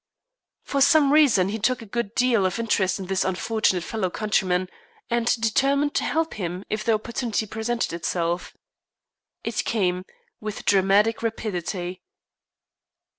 For 0.63 0.81
some 0.81 1.13
reason 1.13 1.49
he 1.49 1.59
took 1.59 1.83
a 1.83 1.85
good 1.85 2.15
deal 2.15 2.47
of 2.47 2.57
interest 2.57 2.97
in 2.97 3.07
his 3.07 3.23
unfortunate 3.23 3.83
fellow 3.83 4.09
countryman, 4.09 4.67
and 5.11 5.27
determined 5.39 5.93
to 5.93 6.03
help 6.03 6.33
him 6.33 6.63
if 6.71 6.83
the 6.83 6.93
opportunity 6.93 7.45
presented 7.45 7.93
itself. 7.93 8.57
It 9.43 9.63
came, 9.63 10.05
with 10.39 10.65
dramatic 10.65 11.21
rapidity. 11.21 12.01